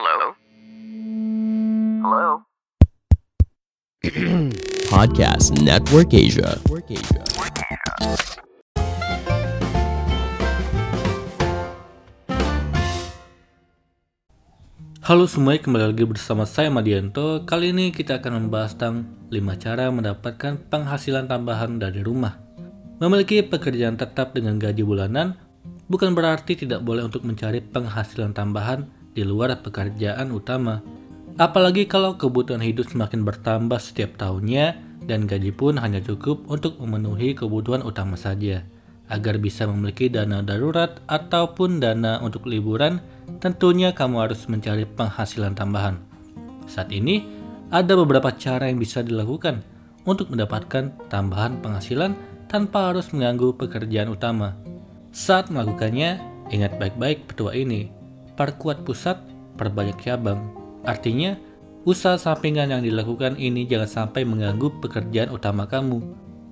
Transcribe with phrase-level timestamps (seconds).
[0.00, 0.32] Hello?
[2.00, 2.28] Hello?
[4.96, 6.56] Podcast Network Asia.
[15.04, 17.44] Halo semuanya, kembali lagi bersama saya Madianto.
[17.44, 22.40] Kali ini kita akan membahas tentang 5 cara mendapatkan penghasilan tambahan dari rumah.
[23.04, 25.36] Memiliki pekerjaan tetap dengan gaji bulanan
[25.92, 30.82] bukan berarti tidak boleh untuk mencari penghasilan tambahan di luar pekerjaan utama.
[31.40, 34.76] Apalagi kalau kebutuhan hidup semakin bertambah setiap tahunnya
[35.08, 38.66] dan gaji pun hanya cukup untuk memenuhi kebutuhan utama saja.
[39.10, 43.02] Agar bisa memiliki dana darurat ataupun dana untuk liburan,
[43.42, 45.98] tentunya kamu harus mencari penghasilan tambahan.
[46.70, 47.26] Saat ini,
[47.74, 49.66] ada beberapa cara yang bisa dilakukan
[50.06, 52.14] untuk mendapatkan tambahan penghasilan
[52.46, 54.54] tanpa harus mengganggu pekerjaan utama.
[55.10, 56.22] Saat melakukannya,
[56.54, 57.99] ingat baik-baik petua ini.
[58.40, 59.20] Perkuat pusat,
[59.60, 60.56] perbanyak cabang.
[60.88, 61.36] Artinya,
[61.84, 66.00] usaha sampingan yang dilakukan ini jangan sampai mengganggu pekerjaan utama kamu.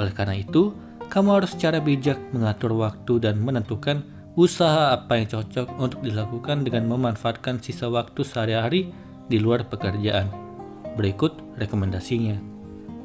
[0.00, 0.72] Oleh karena itu,
[1.12, 4.00] kamu harus secara bijak mengatur waktu dan menentukan
[4.32, 8.88] usaha apa yang cocok untuk dilakukan dengan memanfaatkan sisa waktu sehari-hari
[9.28, 10.32] di luar pekerjaan.
[10.96, 12.40] Berikut rekomendasinya.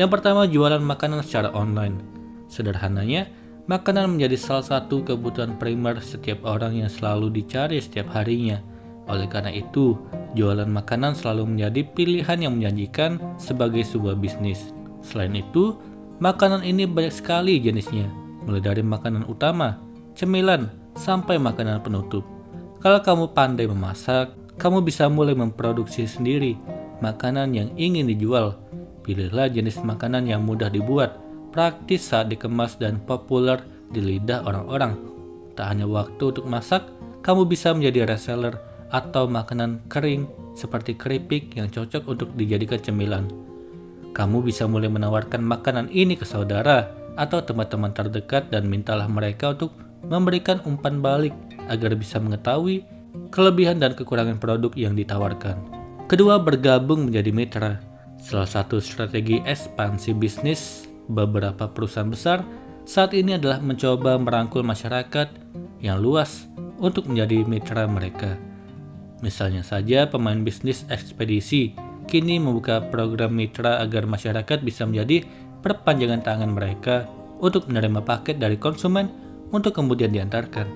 [0.00, 2.00] Yang pertama, jualan makanan secara online.
[2.48, 3.28] Sederhananya,
[3.72, 8.60] makanan menjadi salah satu kebutuhan primer setiap orang yang selalu dicari setiap harinya.
[9.08, 9.96] Oleh karena itu,
[10.36, 14.76] jualan makanan selalu menjadi pilihan yang menjanjikan sebagai sebuah bisnis.
[15.00, 15.80] Selain itu,
[16.22, 18.06] Makanan ini banyak sekali jenisnya,
[18.46, 19.82] mulai dari makanan utama,
[20.14, 22.22] cemilan, sampai makanan penutup.
[22.78, 26.54] Kalau kamu pandai memasak, kamu bisa mulai memproduksi sendiri
[27.02, 28.54] makanan yang ingin dijual.
[29.02, 31.18] Pilihlah jenis makanan yang mudah dibuat,
[31.52, 33.60] praktis saat dikemas dan populer
[33.92, 34.96] di lidah orang-orang.
[35.52, 36.88] Tak hanya waktu untuk masak,
[37.20, 38.56] kamu bisa menjadi reseller
[38.88, 43.24] atau makanan kering seperti keripik yang cocok untuk dijadikan cemilan.
[44.12, 49.76] Kamu bisa mulai menawarkan makanan ini ke saudara atau teman-teman terdekat dan mintalah mereka untuk
[50.04, 51.32] memberikan umpan balik
[51.68, 52.84] agar bisa mengetahui
[53.32, 55.56] kelebihan dan kekurangan produk yang ditawarkan.
[56.08, 57.72] Kedua, bergabung menjadi mitra.
[58.20, 62.44] Salah satu strategi ekspansi bisnis beberapa perusahaan besar
[62.82, 65.30] saat ini adalah mencoba merangkul masyarakat
[65.78, 66.50] yang luas
[66.82, 68.38] untuk menjadi mitra mereka.
[69.22, 71.78] Misalnya saja pemain bisnis ekspedisi
[72.10, 75.22] kini membuka program mitra agar masyarakat bisa menjadi
[75.62, 77.06] perpanjangan tangan mereka
[77.38, 79.06] untuk menerima paket dari konsumen
[79.54, 80.66] untuk kemudian diantarkan.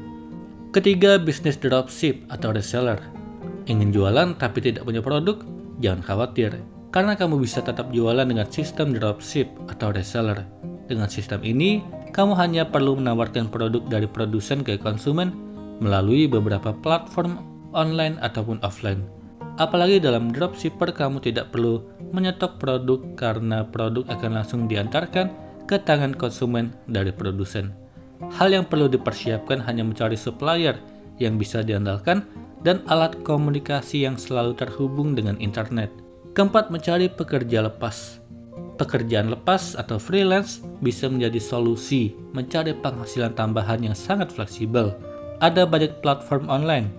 [0.70, 3.03] Ketiga, bisnis dropship atau reseller.
[3.66, 5.43] Ingin jualan tapi tidak punya produk?
[5.82, 6.62] Jangan khawatir,
[6.96, 10.48] karena kamu bisa tetap jualan dengan sistem dropship atau reseller.
[10.88, 11.84] Dengan sistem ini,
[12.16, 15.36] kamu hanya perlu menawarkan produk dari produsen ke konsumen
[15.76, 17.36] melalui beberapa platform
[17.76, 19.04] online ataupun offline.
[19.60, 21.84] Apalagi dalam dropshipper kamu tidak perlu
[22.16, 25.28] menyetok produk karena produk akan langsung diantarkan
[25.68, 27.76] ke tangan konsumen dari produsen.
[28.40, 30.80] Hal yang perlu dipersiapkan hanya mencari supplier
[31.20, 32.24] yang bisa diandalkan
[32.64, 36.06] dan alat komunikasi yang selalu terhubung dengan internet.
[36.36, 38.20] Keempat, mencari pekerja lepas.
[38.76, 44.92] Pekerjaan lepas atau freelance bisa menjadi solusi mencari penghasilan tambahan yang sangat fleksibel.
[45.41, 46.92] Ada banyak platform online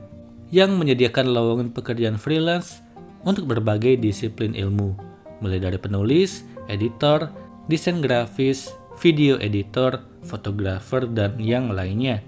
[0.50, 2.82] yang menyediakan lowongan pekerjaan freelance
[3.30, 4.98] untuk berbagai disiplin ilmu,
[5.38, 7.30] mulai dari penulis, editor,
[7.70, 12.26] desain grafis, video editor, fotografer, dan yang lainnya.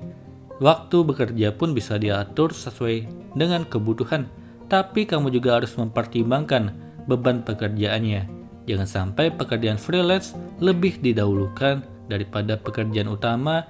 [0.61, 4.29] Waktu bekerja pun bisa diatur sesuai dengan kebutuhan,
[4.69, 8.29] tapi kamu juga harus mempertimbangkan beban pekerjaannya.
[8.69, 13.65] Jangan sampai pekerjaan freelance lebih didahulukan daripada pekerjaan utama.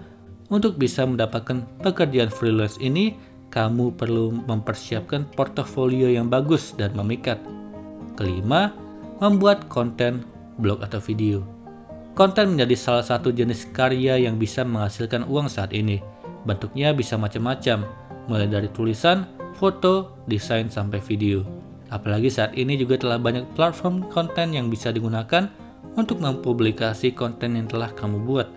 [0.49, 3.15] Untuk bisa mendapatkan pekerjaan freelance ini,
[3.53, 7.37] kamu perlu mempersiapkan portofolio yang bagus dan memikat.
[8.17, 8.73] Kelima,
[9.23, 10.25] membuat konten,
[10.59, 11.45] blog atau video.
[12.17, 16.03] Konten menjadi salah satu jenis karya yang bisa menghasilkan uang saat ini.
[16.43, 17.85] Bentuknya bisa macam-macam,
[18.27, 19.23] mulai dari tulisan,
[19.55, 21.68] foto, desain, sampai video.
[21.89, 25.49] Apalagi saat ini juga telah banyak platform konten yang bisa digunakan
[25.97, 28.47] untuk mempublikasi konten yang telah kamu buat.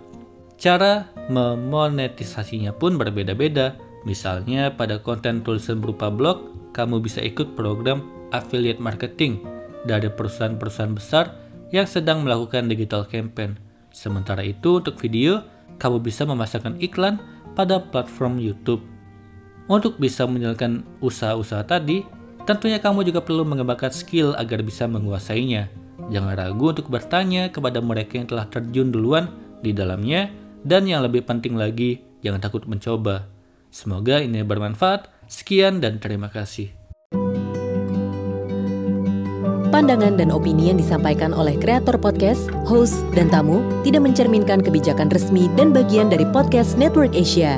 [0.57, 3.73] Cara memonetisasinya pun berbeda-beda,
[4.03, 8.03] Misalnya pada konten tulisan berupa blog, kamu bisa ikut program
[8.35, 9.39] affiliate marketing
[9.87, 11.25] dari perusahaan-perusahaan besar
[11.71, 13.55] yang sedang melakukan digital campaign.
[13.95, 15.47] Sementara itu untuk video,
[15.79, 17.17] kamu bisa memasangkan iklan
[17.55, 18.83] pada platform YouTube.
[19.71, 22.03] Untuk bisa menjalankan usaha-usaha tadi,
[22.43, 25.71] tentunya kamu juga perlu mengembangkan skill agar bisa menguasainya.
[26.11, 29.31] Jangan ragu untuk bertanya kepada mereka yang telah terjun duluan
[29.63, 30.31] di dalamnya,
[30.63, 33.27] dan yang lebih penting lagi, jangan takut mencoba.
[33.73, 35.09] Semoga ini bermanfaat.
[35.25, 36.69] Sekian dan terima kasih.
[39.73, 45.49] Pandangan dan opini yang disampaikan oleh kreator podcast, host, dan tamu tidak mencerminkan kebijakan resmi
[45.57, 47.57] dan bagian dari podcast Network Asia.